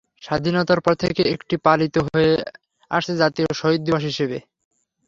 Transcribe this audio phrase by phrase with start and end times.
[0.23, 2.31] স্বাধীনতার পর থেকে এটি পালিত হয়ে
[2.91, 4.37] আসছে জাতীয় শহীদ দিবস হিসেবে।